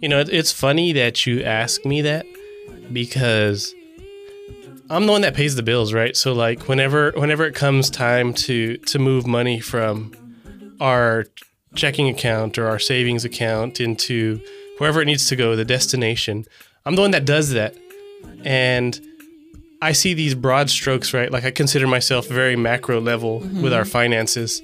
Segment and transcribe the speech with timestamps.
[0.00, 2.26] You know, it's funny that you ask me that
[2.92, 3.74] because
[4.90, 6.16] I'm the one that pays the bills, right?
[6.16, 10.12] So like whenever whenever it comes time to to move money from
[10.80, 11.26] our
[11.74, 14.40] checking account or our savings account into
[14.78, 16.44] wherever it needs to go, the destination,
[16.84, 17.74] I'm the one that does that.
[18.44, 19.00] And
[19.82, 21.30] I see these broad strokes, right?
[21.30, 23.72] Like I consider myself very macro level with mm-hmm.
[23.72, 24.62] our finances.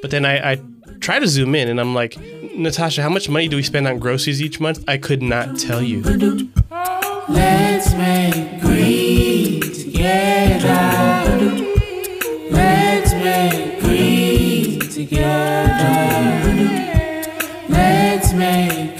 [0.00, 0.60] But then I, I
[1.00, 2.16] try to zoom in and I'm like,
[2.54, 4.84] Natasha, how much money do we spend on groceries each month?
[4.88, 6.02] I could not tell you.
[7.28, 10.68] Let's make green together.
[12.50, 16.42] Let's make green together.
[17.68, 18.98] Let's make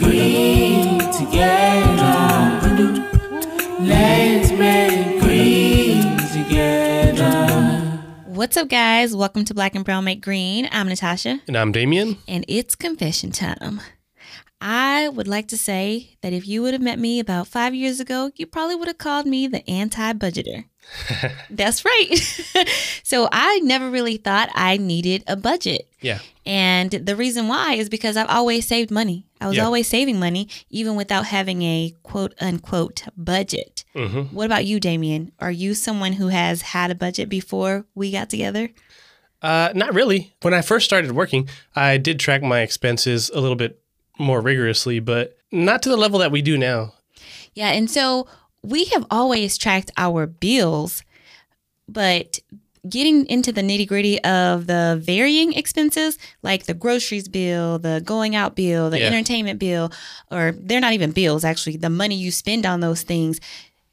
[8.53, 9.17] What's up, guys?
[9.17, 10.69] Welcome to Black and Brown Make Green.
[10.71, 12.19] I'm Natasha, And I'm Damien.
[12.29, 13.81] and it's confession time.
[14.61, 17.99] I would like to say that if you would have met me about five years
[17.99, 20.67] ago, you probably would have called me the anti budgeter.
[21.51, 22.15] That's right.
[23.03, 25.89] so I never really thought I needed a budget.
[26.01, 26.19] Yeah.
[26.45, 29.27] And the reason why is because I've always saved money.
[29.41, 29.65] I was Yeah.
[29.65, 33.85] always saving money, even without having a quote unquote budget.
[33.95, 35.33] hmm What about you, Damien?
[35.39, 38.71] Are you someone who has had a budget before we got together?
[39.41, 40.35] Uh, not really.
[40.43, 43.81] When I first started working, I did track my expenses a little bit
[44.19, 46.95] more rigorously, but not to the level that we do now.
[47.55, 48.27] Yeah, and so
[48.63, 51.03] we have always tracked our bills,
[51.89, 52.39] but
[52.89, 58.35] getting into the nitty gritty of the varying expenses, like the groceries bill, the going
[58.35, 59.07] out bill, the Yeah.
[59.07, 59.93] entertainment bill,
[60.31, 63.41] or they're not even bills, actually, the money you spend on those things,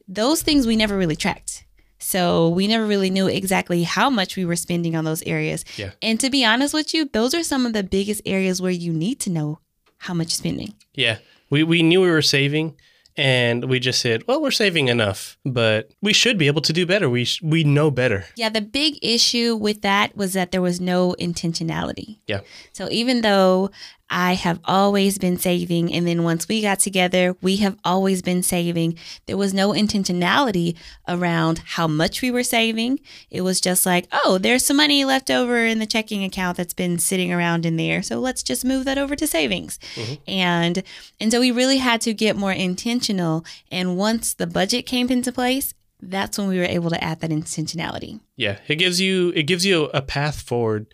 [0.08, 1.66] those things we never really tracked.
[2.00, 5.66] So we never really knew exactly how much we were spending on those areas.
[5.78, 5.92] Yeah.
[6.02, 8.92] And to be honest with you, those are some of the biggest areas where you
[8.94, 9.60] need to know
[9.98, 10.74] how much spending.
[10.96, 11.18] Yeah.
[11.50, 12.76] We, we knew we were saving
[13.18, 16.86] and we just said, well, we're saving enough, but we should be able to do
[16.86, 17.10] better.
[17.10, 18.26] We, sh- we know better.
[18.36, 22.20] Yeah, the big issue with that was that there was no intentionality.
[22.28, 22.42] Yeah.
[22.74, 23.72] So even though
[24.10, 28.42] I have always been saving, and then once we got together, we have always been
[28.42, 28.98] saving,
[29.28, 30.76] there was no intentionality
[31.08, 33.00] around how much we were saving.
[33.30, 36.74] It was just like, oh, there's some money left over in the checking account that's
[36.74, 38.02] been sitting around in there.
[38.02, 39.78] So let's just move that over to savings.
[39.96, 40.14] Mm-hmm.
[40.28, 40.84] And
[41.20, 43.46] and so we really had to get more intentional.
[43.72, 47.30] And once the budget came into place, that's when we were able to add that
[47.30, 48.22] intentionality.
[48.38, 48.60] Yeah.
[48.68, 50.88] It gives you, it gives you a path forward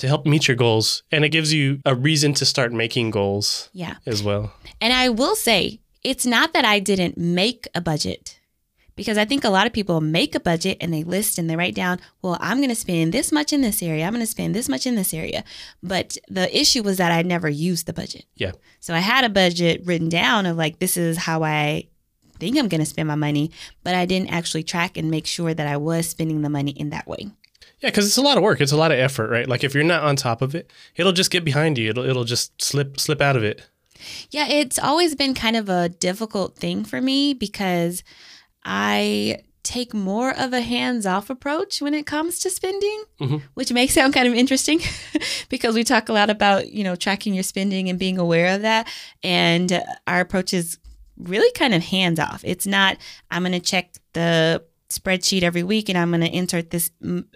[0.00, 3.68] to help meet your goals and it gives you a reason to start making goals
[3.72, 3.94] Yeah.
[4.06, 4.52] as well.
[4.80, 8.38] And I will say, it's not that I didn't make a budget
[8.96, 11.56] because I think a lot of people make a budget and they list and they
[11.56, 14.04] write down, well, I'm going to spend this much in this area.
[14.06, 15.44] I'm going to spend this much in this area.
[15.82, 18.24] But the issue was that I never used the budget.
[18.36, 18.52] Yeah.
[18.80, 21.88] So I had a budget written down of like, this is how I
[22.38, 23.50] think I'm going to spend my money,
[23.84, 26.88] but I didn't actually track and make sure that I was spending the money in
[26.90, 27.28] that way.
[27.82, 28.60] Yeah, because it's a lot of work.
[28.60, 29.48] It's a lot of effort, right?
[29.48, 31.90] Like if you're not on top of it, it'll just get behind you.
[31.90, 33.66] It'll it'll just slip slip out of it.
[34.30, 38.02] Yeah, it's always been kind of a difficult thing for me because
[38.64, 43.42] I take more of a hands off approach when it comes to spending, Mhm.
[43.54, 44.80] which may sound kind of interesting
[45.50, 48.62] because we talk a lot about, you know, tracking your spending and being aware of
[48.62, 48.88] that.
[49.22, 50.78] And our approach is
[51.18, 52.40] really kind of hands off.
[52.42, 52.96] It's not,
[53.30, 56.90] I'm going to check the spreadsheet every week and I'm going to insert this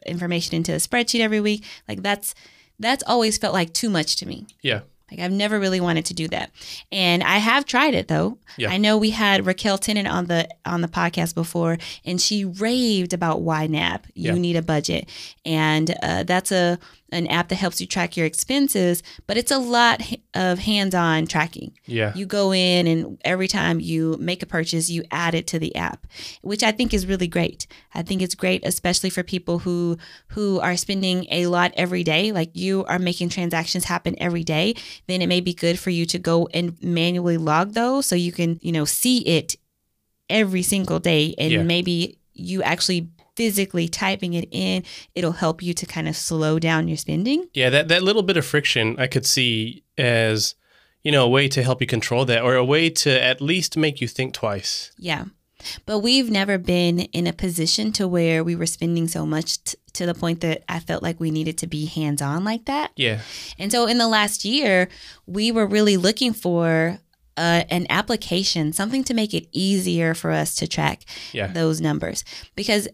[0.07, 1.65] information into a spreadsheet every week.
[1.89, 2.35] Like that's,
[2.79, 4.47] that's always felt like too much to me.
[4.63, 4.81] Yeah.
[5.11, 6.51] Like I've never really wanted to do that.
[6.91, 8.39] And I have tried it though.
[8.57, 8.71] Yeah.
[8.71, 13.13] I know we had Raquel Tennant on the on the podcast before and she raved
[13.13, 14.07] about YNAB.
[14.15, 14.39] You Yeah.
[14.39, 15.09] need a budget.
[15.45, 16.79] And uh, that's a
[17.15, 20.03] an app that helps you track your expenses, but it's a lot
[20.35, 21.73] of hands-on tracking.
[21.87, 22.13] Yeah.
[22.15, 25.75] You go in and every time you make a purchase, you add it to the
[25.77, 26.07] app,
[26.43, 27.67] which I think is really great.
[27.95, 29.97] I think it's great especially for people who
[30.29, 34.75] who are spending a lot every day, like you are making transactions happen every day,
[35.07, 38.33] then it may be good for you to go and manually log those so you
[38.33, 39.55] can, you know, see it
[40.29, 41.63] every single day and Yeah.
[41.63, 44.85] maybe you actually physically typing it in,
[45.15, 47.49] it'll help you to kind of slow down your spending.
[47.55, 50.55] Yeah, that, that little bit of friction I could see as,
[51.03, 53.77] you know, a way to help you control that or a way to at least
[53.77, 54.93] make you think twice.
[54.99, 55.25] Yeah.
[55.87, 59.79] But we've never been in a position to where we were spending so much t-
[59.95, 62.91] to the point that I felt like we needed to be hands on like that.
[62.97, 63.21] Yeah.
[63.59, 64.89] And so in the last year,
[65.27, 66.99] we were really looking for
[67.39, 71.47] uh, an application, something to make it easier for us to track Yeah.
[71.47, 72.25] those numbers.
[72.55, 72.87] Because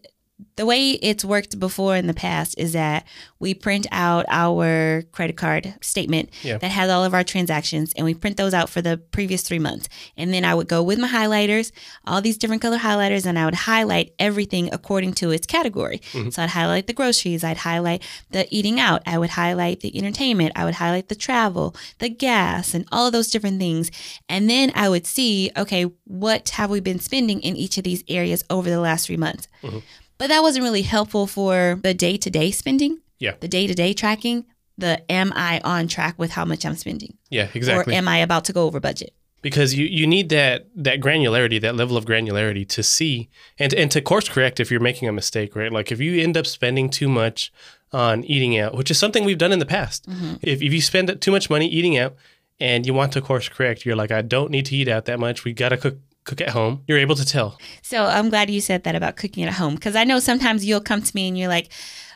[0.57, 3.07] the way it's worked before in the past is that
[3.39, 6.59] we print out our credit card statement Yeah.
[6.59, 9.59] that has all of our transactions and we print those out for the previous three
[9.59, 9.89] months.
[10.17, 11.73] And then I would go with my highlighters,
[12.07, 15.99] all these different color highlighters, and I would highlight everything according to its category.
[16.13, 16.31] Mm-hmm.
[16.31, 20.53] So I'd highlight the groceries, I'd highlight the eating out, I would highlight the entertainment,
[20.57, 23.91] I would highlight the travel, the gas, and all of those different things.
[24.29, 28.05] And then I would see, okay, what have we been spending in each of these
[28.09, 29.49] areas over the last three months?
[29.63, 29.79] Mm-hmm.
[30.21, 33.35] But that wasn't really helpful for the day to day spending, Yeah.
[33.41, 34.45] the day to day tracking,
[34.79, 37.17] the am I on track with how much I'm spending?
[37.31, 37.95] Yeah, exactly.
[37.95, 39.13] Or am I about to go over budget?
[39.43, 43.91] because you, you need that that granularity, that level of granularity to see and and
[43.91, 45.73] to course correct if you're making a mistake, right?
[45.73, 47.51] Like if you end up spending too much
[47.93, 50.07] on eating out, which is something we've done in the past.
[50.07, 50.35] Mm-hmm.
[50.43, 52.17] If if you spend too much money eating out
[52.61, 55.19] and you want to course correct, you're like, I don't need to eat out that
[55.19, 55.45] much.
[55.45, 55.97] We gotta cook
[56.31, 56.83] cook at home.
[56.87, 57.59] You're able to tell.
[57.83, 60.81] So I'm glad you said that about cooking at home because I know sometimes you'll
[60.81, 61.71] come to me and you're like,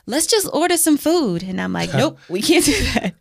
[0.07, 1.43] let's just order some food.
[1.43, 3.15] And I'm like, nope, we can't do that.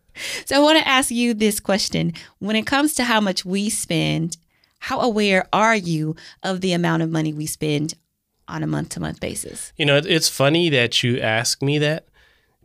[0.46, 2.14] So I want to ask you this question.
[2.38, 4.38] When it comes to how much we spend,
[4.80, 7.96] how aware are you of the amount of money we spend
[8.48, 9.74] on a month to month basis?
[9.76, 12.08] You know, it's funny that you ask me that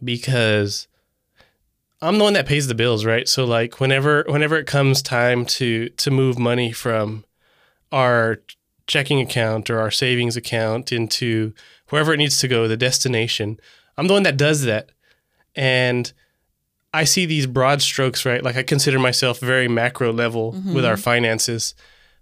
[0.04, 0.86] because
[2.02, 3.26] I'm the one that pays the bills, right?
[3.26, 7.24] So like whenever whenever it comes time to to move money from
[7.92, 8.38] our
[8.86, 11.52] checking account or our savings account into
[11.90, 13.58] wherever it needs to go, the destination,
[13.96, 14.90] I'm the one that does that.
[15.54, 16.12] And
[16.94, 18.42] I see these broad strokes, right?
[18.42, 21.74] Like I consider myself very macro level with our finances.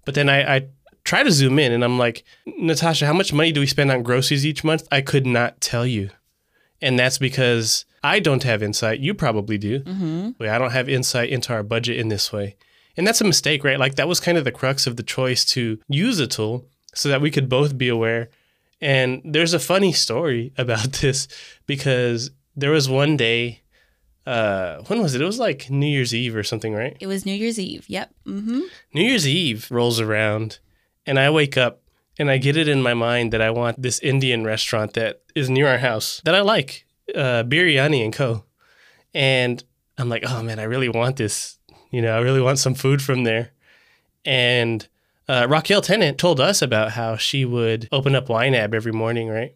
[0.05, 0.67] But then I, I
[1.05, 4.03] try to zoom in and I'm like, Natasha, how much money do we spend on
[4.03, 4.87] groceries each month?
[4.91, 6.11] I could not tell you.
[6.83, 9.01] And that's because I don't have insight.
[9.01, 9.81] You probably do.
[9.81, 10.43] Mm-hmm.
[10.43, 12.57] I don't have insight into our budget in this way.
[12.97, 13.79] And that's a mistake, right?
[13.79, 17.09] Like that was kind of the crux of the choice to use a tool so
[17.09, 18.31] that we could both be aware.
[18.81, 21.29] And there's a funny story about this
[21.67, 23.63] because there was one day,
[24.27, 25.21] uh, when was it?
[25.21, 26.97] It was like New Year's Eve or something, right?
[27.01, 27.85] It was New Year's Eve.
[27.89, 28.15] Yep.
[28.27, 28.61] Mm-hmm.
[28.95, 30.59] New Year's Eve rolls around
[31.05, 31.83] and I wake up
[32.19, 35.51] and I get it in my mind that I want this Indian restaurant that is
[35.51, 38.45] near our house that I like, uh, Biryani and Co.
[39.15, 39.63] And
[39.99, 41.56] I'm like, oh man, I really want this.
[41.91, 43.51] You know, I really want some food from there.
[44.25, 44.87] And
[45.29, 49.55] uh, Raquel Tennant told us about how she would open up YNAB every morning, right?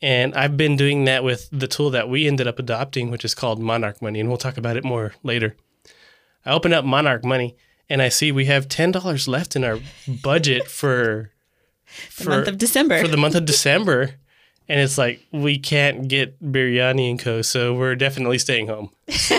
[0.00, 3.34] And I've been doing that with the tool that we ended up adopting, which is
[3.34, 4.20] called Monarch Money.
[4.20, 5.56] And we'll talk about it more later.
[6.46, 7.56] I open up Monarch Money
[7.88, 9.78] and I see we have ten dollars left in our
[10.22, 11.32] budget for
[12.18, 13.00] The month of December.
[13.00, 14.16] for the month of December,
[14.68, 18.90] and it's like we can't get biryani and co, so we're definitely staying home.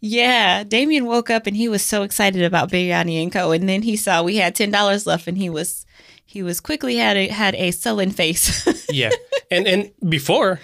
[0.00, 3.50] Yeah, Damien woke up and he was so excited about biryani and co.
[3.50, 5.86] And then he saw we had ten dollars left, and he was
[6.24, 8.66] he was quickly had a had a sullen face.
[8.90, 9.10] Yeah,
[9.50, 10.60] and and before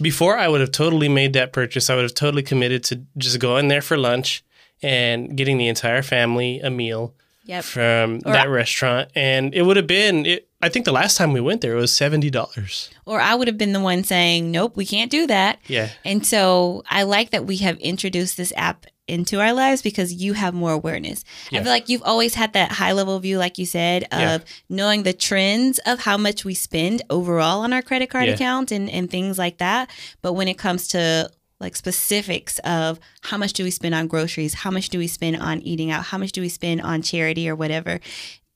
[0.00, 3.38] before I would have totally made that purchase, I would have totally committed to just
[3.38, 4.42] going there for lunch
[4.82, 7.12] and getting the entire family a meal
[7.44, 7.64] yep.
[7.64, 10.24] from Or- that restaurant, and it would have been.
[10.24, 12.90] It, I think the last time we went there it was seventy dollars.
[13.06, 16.26] Or I would have been the one saying, "Nope, we can't do that." Yeah, And
[16.26, 20.52] so I like that we have introduced this app into our lives because you have
[20.52, 21.22] more awareness.
[21.52, 24.38] I feel like you've always had that high level view, like you said, of Yeah.
[24.68, 28.34] knowing the trends of how much we spend overall on our credit card Yeah.
[28.34, 29.90] account and, and things like that.
[30.22, 31.30] But when it comes to
[31.60, 35.36] like specifics of how much do we spend on groceries, how much do we spend
[35.36, 38.00] on eating out, how much do we spend on charity or whatever,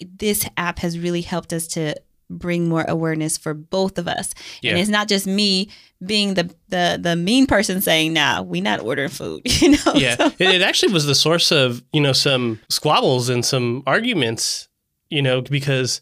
[0.01, 1.95] this app has really helped us to
[2.31, 4.33] bring more awareness for both of us.
[4.73, 5.69] And it's not just me
[6.05, 9.95] being the the the mean person saying, "Nah, we not ordering food." You know?
[9.95, 10.17] yeah.
[10.17, 14.69] So- it, it actually was the source of you know some squabbles and some arguments.
[15.09, 16.01] You know, because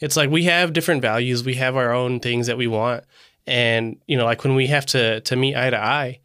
[0.00, 3.04] it's like we have different values, we have our own things that we want,
[3.46, 6.18] and you know, like when we have to to meet eye to eye,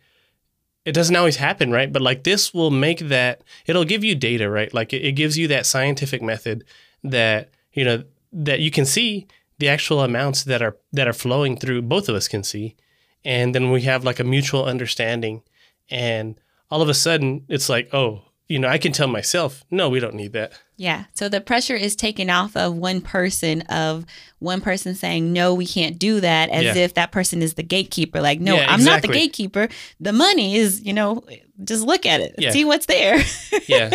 [0.83, 1.93] it doesn't always happen, right?
[1.93, 4.73] But like this will make that it'll give you data, right?
[4.73, 6.63] Like it, it gives you that scientific method
[7.03, 9.27] that you know that you can see
[9.59, 11.81] the actual amounts that are that are flowing through.
[11.83, 12.75] Both of us can see,
[13.23, 15.43] and then we have like a mutual understanding,
[15.89, 16.39] and
[16.71, 19.99] all of a sudden it's like, oh, you know, I can tell myself, no, we
[19.99, 20.53] don't need that.
[20.75, 21.05] Yeah.
[21.13, 24.05] So the pressure is taken off of one person of
[24.39, 26.83] one person saying, no, we can't do that, as Yeah.
[26.83, 28.21] if that person is the gatekeeper.
[28.21, 29.69] Like, no, Yeah, I'm not the gatekeeper.
[29.99, 31.23] The money is, you know,
[31.63, 32.51] just look at it, Yeah.
[32.51, 33.23] see what's there.
[33.67, 33.91] Yeah,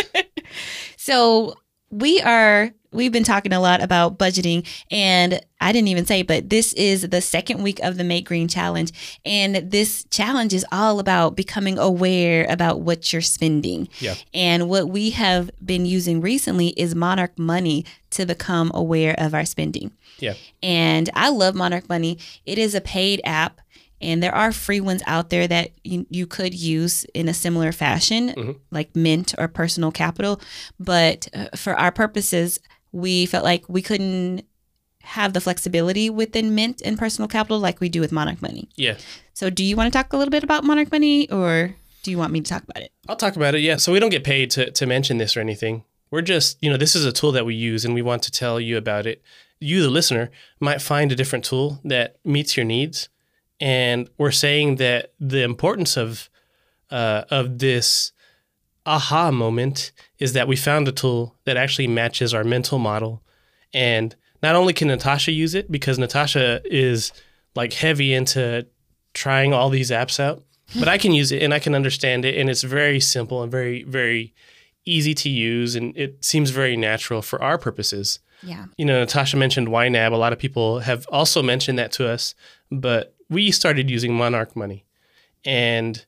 [0.97, 1.57] so
[1.91, 6.51] we are we've been talking a lot about budgeting and I didn't even say, but
[6.51, 8.93] this is the second week of the Make Green Challenge.
[9.25, 13.89] And this challenge is all about becoming aware about what you're spending.
[13.99, 14.15] Yeah.
[14.33, 19.45] And what we have been using recently is Monarch Money to become aware of our
[19.45, 19.91] spending.
[20.19, 20.35] Yeah.
[20.63, 22.19] And I love Monarch Money.
[22.47, 23.61] It is a paid app,
[24.01, 27.73] and there are free ones out there that you, you could use in a similar
[27.73, 30.41] fashion, like Mint or Personal Capital.
[30.79, 32.61] But uh, for our purposes,
[32.99, 34.45] we felt like we couldn't
[35.03, 38.69] have the flexibility within Mint and Personal Capital like we do with Monarch Money.
[38.77, 38.97] Yeah.
[39.33, 42.19] So, do you want to talk a little bit about Monarch Money, or do you
[42.19, 42.93] want me to talk about it?
[43.09, 43.61] I'll talk about it.
[43.61, 43.77] Yeah.
[43.77, 45.85] So we don't get paid to, to mention this or anything.
[46.11, 48.31] We're just, you know, this is a tool that we use and we want to
[48.31, 49.23] tell you about it.
[49.61, 53.09] You, the listener, might find a different tool that meets your needs.
[53.61, 56.31] And we're saying that the importance of
[56.91, 58.13] uh, of this
[58.87, 63.23] aha moment is that we found a tool that actually matches our mental model.
[63.73, 67.13] And not only can Natasha use it because Natasha is
[67.55, 68.67] like heavy into
[69.15, 70.43] trying all these apps out,
[70.79, 72.37] but I can use it and I can understand it.
[72.37, 74.35] And it's very simple and very, very
[74.85, 75.75] easy to use.
[75.75, 78.21] And it seems very natural for our purposes.
[78.43, 78.67] Yeah.
[78.77, 80.13] You know, Natasha mentioned YNAB.
[80.13, 82.35] A lot of people have also mentioned that to us,
[82.71, 84.85] but we started using Monarch Money.
[85.45, 86.05] And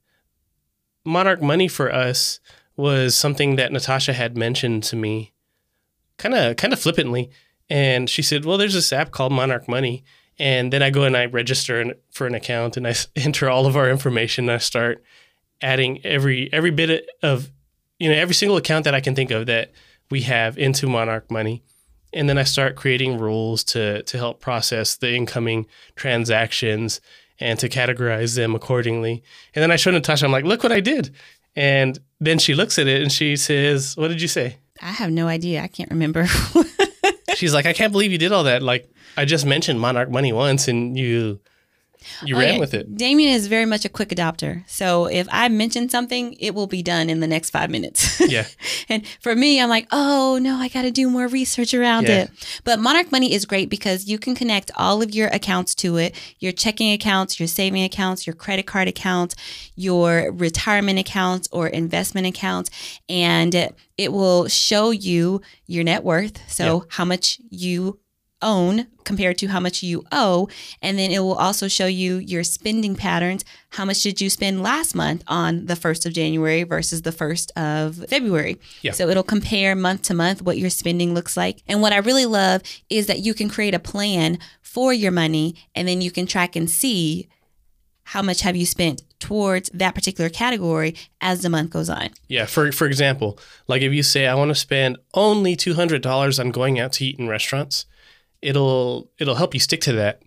[1.05, 2.41] Monarch Money for us
[2.81, 5.33] was something that Natasha had mentioned to me
[6.21, 7.31] kind of kind of flippantly.
[7.69, 10.05] And she said, "Well, there's this app called Monarch Money."
[10.39, 13.77] And then I go and I register for an account and I enter all of
[13.77, 14.49] our information.
[14.49, 15.03] And I start
[15.61, 17.51] adding every every bit of
[17.99, 19.73] you know every single account that I can think of that
[20.11, 21.63] we have into Monarch Money.
[22.13, 27.01] And then I start creating rules to to help process the incoming transactions
[27.39, 29.23] and to categorize them accordingly.
[29.55, 31.15] And then I show Natasha, I'm like, look what I did.
[31.57, 34.57] And then she looks at it and she says, What did you say?
[34.83, 35.63] I have no idea.
[35.63, 36.27] I can't remember.
[37.35, 38.63] She's like, I can't believe you did all that.
[38.63, 41.41] Like I just mentioned Monarch Money once and you
[42.25, 42.97] you ran with it.
[42.97, 44.63] Damien is very much a quick adopter.
[44.69, 48.21] So if I mention something, it will be done in the next five minutes.
[48.21, 48.47] Yeah.
[48.89, 52.23] and for me, I'm like, oh no, I got to do more research around Yeah.
[52.25, 52.31] it.
[52.65, 56.15] But Monarch Money is great because you can connect all of your accounts to it
[56.39, 59.35] your checking accounts, your saving accounts, your credit card accounts,
[59.77, 62.71] your retirement accounts, or investment accounts.
[63.09, 66.41] And it will show you your net worth.
[66.51, 66.81] So Yeah.
[66.91, 67.99] how much you
[68.43, 70.49] own compared to how much you owe
[70.83, 74.63] and then it will also show you your spending patterns how much did you spend
[74.63, 78.93] last month on the 1st of January versus the 1st of February Yeah.
[78.93, 82.27] so it'll compare month to month what your spending looks like and what I really
[82.27, 86.27] love is that you can create a plan for your money and then you can
[86.27, 87.29] track and see
[88.05, 92.47] how much have you spent towards that particular category as the month goes on Yeah.
[92.47, 96.39] For for example, like if you say I want to spend only two hundred dollars
[96.41, 97.85] on going out to eat in restaurants,
[98.43, 100.23] it'll it'll help you stick to that,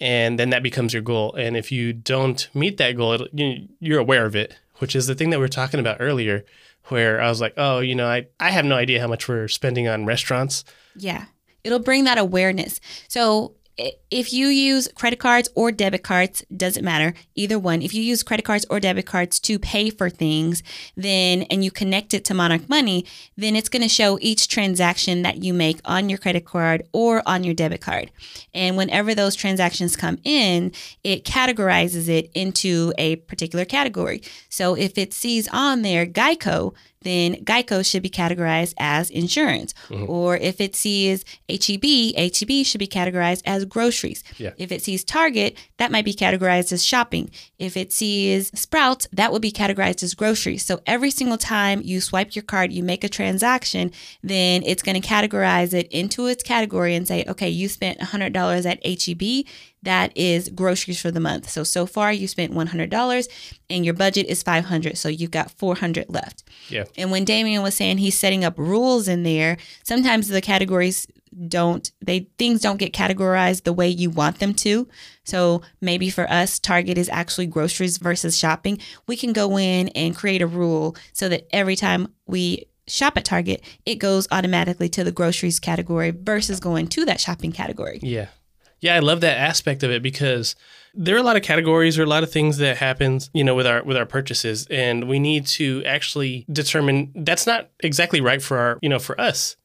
[0.00, 1.34] and then that becomes your goal.
[1.34, 5.14] And if you don't meet that goal, you, you're aware of it, which is the
[5.14, 6.44] thing that we were talking about earlier,
[6.84, 9.48] where I was like, oh, you know, I I have no idea how much we're
[9.48, 10.64] spending on restaurants.
[10.96, 11.26] Yeah.
[11.64, 12.80] It'll bring that awareness.
[13.08, 17.82] So if you use credit cards or debit cards, doesn't matter, either one.
[17.82, 20.62] If you use credit cards or debit cards to pay for things,
[20.96, 23.04] then and you connect it to Monarch Money,
[23.36, 27.22] then it's going to show each transaction that you make on your credit card or
[27.26, 28.10] on your debit card.
[28.54, 30.72] And whenever those transactions come in,
[31.04, 34.22] it categorizes it into a particular category.
[34.48, 36.74] So if it sees on there Geico,
[37.06, 39.74] then Geico should be categorized as insurance.
[39.88, 40.10] Mm-hmm.
[40.10, 44.24] Or if it sees HEB, HEB should be categorized as groceries.
[44.38, 44.52] Yeah.
[44.58, 47.30] If it sees Target, that might be categorized as shopping.
[47.58, 50.64] If it sees Sprouts, that would be categorized as groceries.
[50.64, 55.00] So every single time you swipe your card, you make a transaction, then it's going
[55.00, 59.46] to categorize it into its category and say, okay, you spent $100 at HEB
[59.82, 61.48] that is groceries for the month.
[61.48, 63.28] So so far you spent $100
[63.70, 66.44] and your budget is 500, so you've got 400 left.
[66.68, 66.84] Yeah.
[66.96, 71.06] And when Damien was saying he's setting up rules in there, sometimes the categories
[71.48, 74.88] don't they things don't get categorized the way you want them to.
[75.24, 78.78] So maybe for us Target is actually groceries versus shopping.
[79.06, 83.24] We can go in and create a rule so that every time we shop at
[83.24, 87.98] Target, it goes automatically to the groceries category versus going to that shopping category.
[88.02, 88.28] Yeah.
[88.80, 90.54] Yeah, I love that aspect of it because
[90.94, 93.54] there are a lot of categories or a lot of things that happens, you know,
[93.54, 98.42] with our with our purchases and we need to actually determine that's not exactly right
[98.42, 99.56] for our, you know, for us.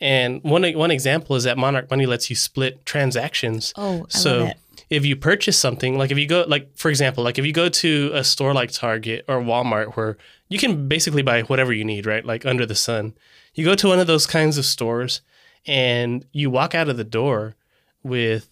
[0.00, 3.72] And one one example is that Monarch Money lets you split transactions.
[3.76, 4.84] Oh, I so love that.
[4.88, 7.68] if you purchase something, like if you go like for example, like if you go
[7.68, 10.16] to a store like Target or Walmart where
[10.48, 12.24] you can basically buy whatever you need, right?
[12.24, 13.14] Like under the sun.
[13.54, 15.20] You go to one of those kinds of stores
[15.66, 17.56] and you walk out of the door
[18.02, 18.48] with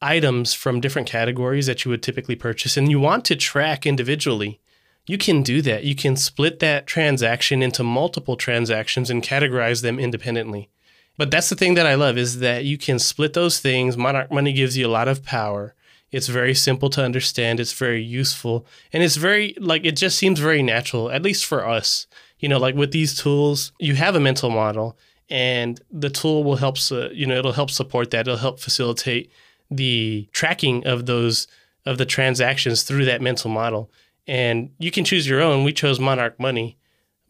[0.00, 4.60] items from different categories that you would typically purchase and you want to track individually,
[5.06, 5.84] you can do that.
[5.84, 10.68] You can split that transaction into multiple transactions and categorize them independently.
[11.16, 13.96] But that's the thing that I love is that you can split those things.
[13.96, 15.74] Monarch Money gives you a lot of power.
[16.10, 17.58] It's very simple to understand.
[17.58, 18.66] It's very useful.
[18.92, 22.06] And it's very, like, it just seems very natural, at least for us.
[22.38, 24.96] You know, like with these tools, you have a mental model
[25.32, 28.28] and the tool will help, su- you know, it'll help support that.
[28.28, 29.32] It'll help facilitate
[29.70, 31.46] the tracking of those,
[31.86, 33.90] of the transactions through that mental model.
[34.26, 35.64] And you can choose your own.
[35.64, 36.76] We chose Monarch Money,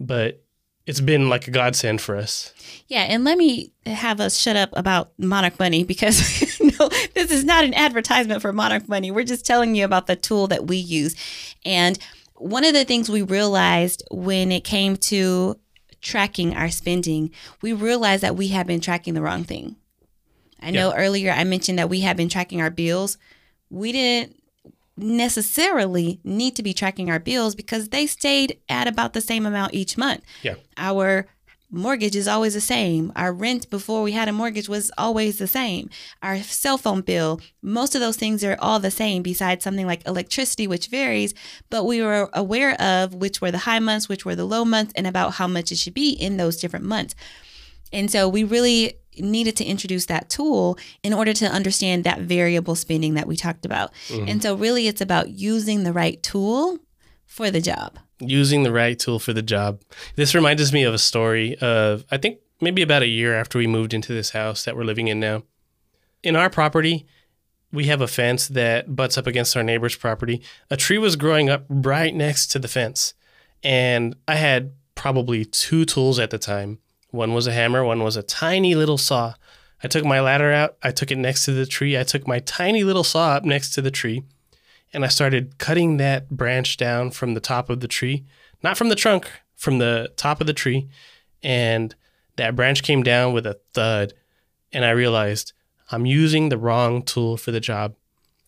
[0.00, 0.42] but
[0.84, 2.52] it's been like a godsend for us.
[2.88, 7.44] Yeah, and let me have us shut up about Monarch Money because no, this is
[7.44, 9.12] not an advertisement for Monarch Money.
[9.12, 11.14] We're just telling you about the tool that we use.
[11.64, 11.96] And
[12.34, 15.56] one of the things we realized when it came to
[16.02, 17.30] tracking our spending,
[17.62, 19.76] we realized that we had been tracking the wrong thing.
[20.60, 23.18] I know earlier I mentioned that we had been tracking our bills.
[23.68, 24.36] We didn't
[24.96, 29.74] necessarily need to be tracking our bills because they stayed at about the same amount
[29.74, 30.22] each month.
[30.42, 30.54] Yeah.
[30.76, 31.26] Our
[31.72, 33.10] mortgage is always the same.
[33.16, 35.88] Our rent before we had a mortgage was always the same.
[36.22, 40.06] Our cell phone bill, most of those things are all the same besides something like
[40.06, 41.34] electricity which varies,
[41.70, 44.92] but we were aware of which were the high months, which were the low months
[44.94, 47.14] and about how much it should be in those different months.
[47.92, 52.74] And so we really needed to introduce that tool in order to understand that variable
[52.74, 53.92] spending that we talked about.
[54.08, 54.28] Mm-hmm.
[54.28, 56.78] And so really it's about using the right tool
[57.26, 57.98] for the job.
[58.28, 59.80] Using the right tool for the job.
[60.16, 63.66] This reminds me of a story of, I think, maybe about a year after we
[63.66, 65.42] moved into this house that we're living in now.
[66.22, 67.06] In our property,
[67.72, 70.42] we have a fence that butts up against our neighbor's property.
[70.70, 73.14] A tree was growing up right next to the fence.
[73.64, 76.78] And I had probably two tools at the time.
[77.10, 79.34] One was a hammer, one was a tiny little saw.
[79.82, 82.38] I took my ladder out, I took it next to the tree, I took my
[82.38, 84.22] tiny little saw up next to the tree,
[84.92, 88.24] and I started cutting that branch down from the top of the tree,
[88.62, 90.88] not from the trunk, from the top of the tree.
[91.42, 91.94] And
[92.36, 94.12] that branch came down with a thud.
[94.72, 95.52] And I realized
[95.90, 97.94] I'm using the wrong tool for the job.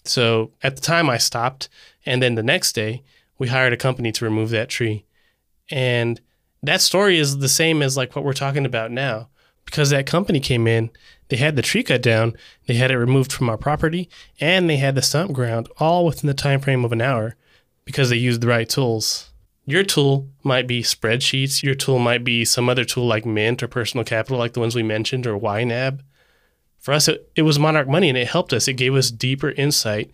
[0.05, 1.69] So at the time, I stopped.
[2.05, 3.03] And then the next day,
[3.39, 5.07] we hired a company to remove that tree.
[5.71, 6.21] And
[6.63, 9.29] that story is the same as like what we're talking about now
[9.65, 10.91] because that company came in
[11.29, 12.35] they had the tree cut down
[12.67, 14.09] they had it removed from our property
[14.41, 17.37] and they had the stump ground all within the time frame of an hour
[17.85, 19.31] because they used the right tools.
[19.67, 23.69] Your tool might be spreadsheets your tool might be some other tool like mint or
[23.69, 26.01] personal capital like the ones we mentioned or ynab
[26.85, 28.69] for us it, it was monarch money and it helped us.
[28.69, 30.11] It gave us deeper insight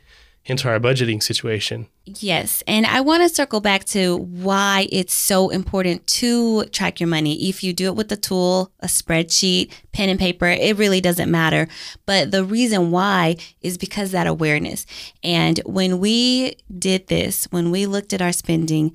[0.46, 1.86] into our budgeting situation
[2.18, 2.62] Yes.
[2.66, 7.48] And I want to circle back to why it's so important to track your money.
[7.48, 11.30] If you do it with a tool, a spreadsheet, pen and paper, it really doesn't
[11.30, 11.68] matter.
[12.06, 14.86] But the reason why is because that awareness.
[15.22, 18.94] And when we did this, when we looked at our spending,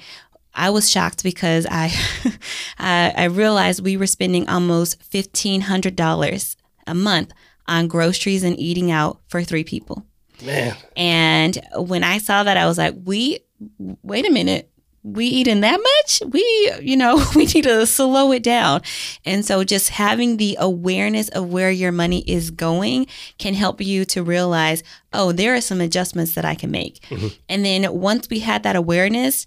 [0.53, 1.93] I was shocked because I,
[2.79, 6.55] I I realized we were spending almost fifteen hundred dollars
[6.87, 7.33] a month
[7.67, 10.05] on groceries and eating out for three people.
[10.43, 13.39] Man And when I saw that, I was like, we,
[14.03, 14.69] wait a minute.
[15.03, 16.23] We eating that much?
[16.33, 18.81] We, you know, we need to slow it down.
[19.23, 23.05] And so just having the awareness of where your money is going
[23.37, 24.81] can help you to realize,
[25.13, 27.01] oh, there are some adjustments that I can make.
[27.09, 27.27] Mm-hmm.
[27.49, 29.45] And then once we had that awareness,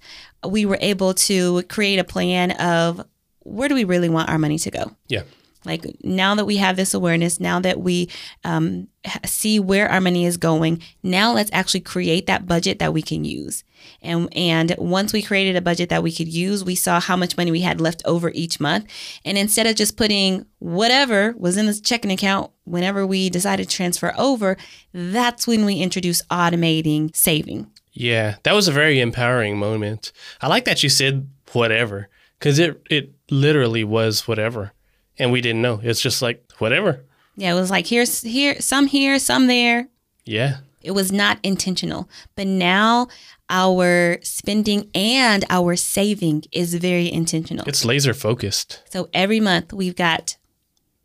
[0.49, 3.05] we were able to create a plan of
[3.41, 4.93] where do we really want our money to go?
[5.09, 5.23] yeah
[5.65, 8.09] Like now that we have this awareness, now that we
[8.45, 8.89] um,
[9.25, 13.25] see where our money is going, now let's actually create that budget that we can
[13.25, 13.65] use.
[14.03, 17.37] And and once we created a budget that we could use, we saw how much
[17.37, 18.87] money we had left over each month.
[19.25, 23.77] And instead of just putting whatever was in this checking account whenever we decided to
[23.77, 24.57] transfer over,
[24.93, 27.71] that's when we introduced automating saving.
[27.93, 30.13] Yeah, that was a very empowering moment.
[30.41, 34.73] I like that you said whatever because it it literally was whatever,
[35.19, 35.81] and we didn't know.
[35.83, 37.05] It's just like whatever.
[37.37, 39.89] Yeah, it was like here's here some here, some there,
[40.27, 42.09] Yeah, It was not intentional.
[42.37, 43.09] But now
[43.51, 47.65] our spending and our saving is very intentional.
[47.69, 48.83] it's laser focused.
[48.93, 50.37] So every month we've got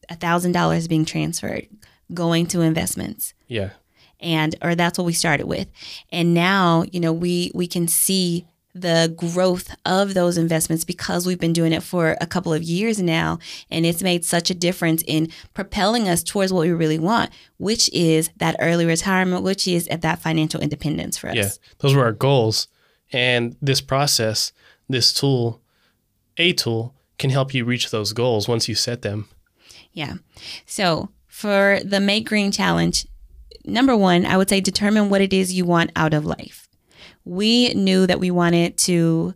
[0.10, 1.67] a thousand dollars being transferred
[2.13, 3.34] going to investments.
[3.47, 3.69] Yeah,
[4.19, 5.67] And or that's what we started with.
[6.12, 11.39] And now, you know, we we can see the growth of those investments because we've
[11.39, 13.38] been doing it for a couple of years now
[13.69, 17.88] and it's made such a difference in propelling us towards what we really want which
[17.93, 21.49] is that early retirement which is at that financial independence for us yeah.
[21.79, 22.67] Those were our goals,
[23.12, 24.51] and this process,
[24.88, 25.62] this tool,
[26.38, 29.27] a tool, can help you reach those goals once you set them.
[29.91, 30.15] Yeah.
[30.65, 33.05] So for the Make Green Challenge,
[33.65, 36.62] number one, I would say determine what it is you want out of life.
[37.25, 39.33] We knew that we wanted to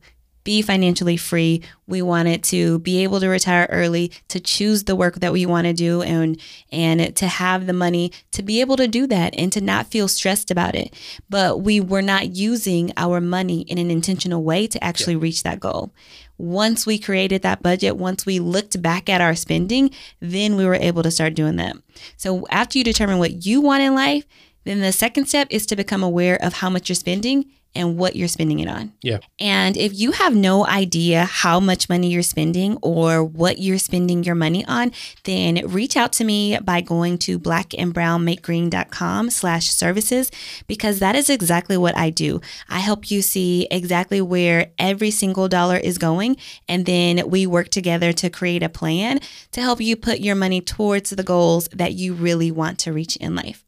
[0.47, 1.62] be financially free.
[1.88, 5.67] We wanted to be able to retire early, to choose the work that we want
[5.67, 6.39] to do and
[6.71, 10.08] and to have the money to be able to do that and to not feel
[10.08, 10.93] stressed about it.
[11.30, 15.23] But we were not using our money in an intentional way to actually yeah.
[15.23, 15.91] reach that goal.
[16.38, 20.76] Once we created that budget, once we looked back at our spending, then we were
[20.76, 21.76] able to start doing that.
[22.15, 24.23] So after you determine what you want in life,
[24.63, 28.16] then the second step is to become aware of how much you're spending and what
[28.16, 28.92] you're spending it on.
[29.02, 29.20] Yeah.
[29.40, 34.24] And if you have no idea how much money you're spending or what you're spending
[34.24, 34.92] your money on,
[35.24, 40.32] then reach out to me by going to blackandbrownmakegreen.com slash services
[40.66, 42.42] because that is exactly what I do.
[42.68, 46.38] I help you see exactly where every single dollar is going.
[46.68, 49.20] And then we work together to create a plan
[49.52, 53.16] to help you put your money towards the goals that you really want to reach
[53.18, 53.63] in life.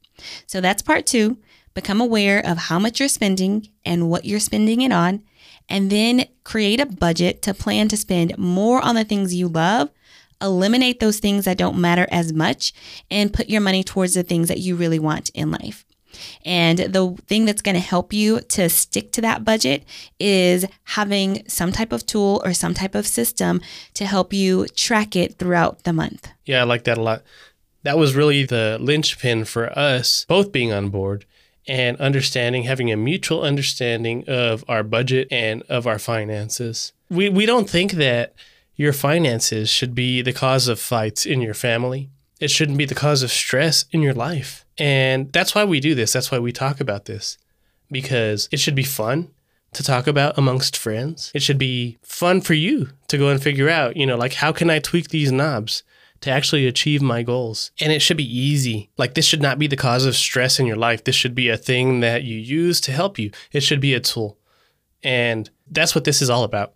[0.47, 1.37] So that's part two.
[1.73, 5.23] Become aware of how much you're spending and what you're spending it on,
[5.69, 9.89] and then create a budget to plan to spend more on the things you love.
[10.41, 12.73] Eliminate those things that don't matter as much
[13.11, 15.85] and put your money towards the things that you really want in life.
[16.45, 19.83] And the thing that's going to help you to stick to that budget
[20.19, 23.61] is having some type of tool or some type of system
[23.93, 26.29] to help you track it throughout the month.
[26.45, 27.21] Yeah, I like that a lot.
[27.83, 31.25] That was really the linchpin for us both being on board
[31.69, 36.91] and understanding, having a mutual understanding of our budget and of our finances.
[37.09, 38.33] We, we don't think that
[38.75, 42.09] your finances should be the cause of fights in your family.
[42.39, 44.65] It shouldn't be the cause of stress in your life.
[44.77, 46.11] And that's why we do this.
[46.11, 47.37] That's why we talk about this
[47.91, 49.29] because it should be fun
[49.73, 51.31] to talk about amongst friends.
[51.35, 54.51] It should be fun for you to go and figure out, you know, like how
[54.51, 55.83] can I tweak these knobs?
[56.21, 57.71] To actually achieve my goals.
[57.79, 58.89] And it should be easy.
[58.97, 61.03] Like, this should not be the cause of stress in your life.
[61.03, 63.31] This should be a thing that you use to help you.
[63.51, 64.37] It should be a tool.
[65.03, 66.73] And that's what this is all about.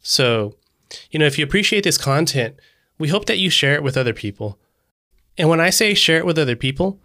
[0.00, 0.56] So,
[1.10, 2.56] you know, if you appreciate this content,
[2.98, 4.58] we hope that you share it with other people.
[5.36, 7.00] And when I say share it with other people,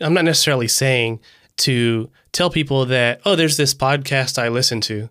[0.00, 1.20] I'm not necessarily saying
[1.58, 5.08] to tell people that, oh, there's this podcast I listen to.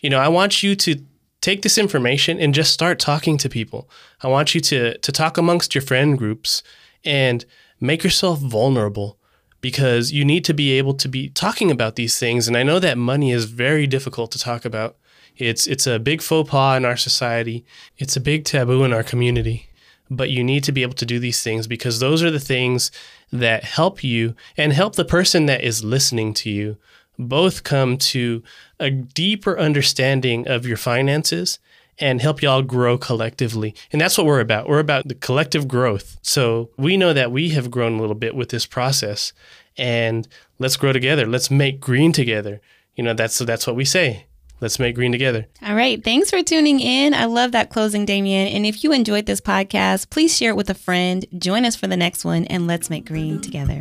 [0.00, 1.00] You know, I want you to
[1.44, 3.88] take this information and just start talking to people.
[4.22, 6.62] I want you to to talk amongst your friend groups
[7.04, 7.44] and
[7.80, 9.18] make yourself vulnerable
[9.60, 12.78] because you need to be able to be talking about these things and I know
[12.80, 14.96] that money is very difficult to talk about.
[15.36, 17.64] It's it's a big faux pas in our society.
[17.98, 19.68] It's a big taboo in our community.
[20.10, 22.90] But you need to be able to do these things because those are the things
[23.32, 26.76] that help you and help the person that is listening to you
[27.18, 28.42] both come to
[28.84, 31.58] a deeper understanding of your finances
[31.98, 33.74] and help y'all grow collectively.
[33.92, 34.68] And that's what we're about.
[34.68, 36.16] We're about the collective growth.
[36.22, 39.32] So we know that we have grown a little bit with this process
[39.76, 41.26] and let's grow together.
[41.26, 42.60] Let's make green together.
[42.94, 44.26] You know, that's that's what we say.
[44.60, 45.46] Let's make green together.
[45.62, 46.02] All right.
[46.02, 47.12] Thanks for tuning in.
[47.12, 48.48] I love that closing, Damien.
[48.48, 51.26] And if you enjoyed this podcast, please share it with a friend.
[51.36, 53.78] Join us for the next one, and let's make green together.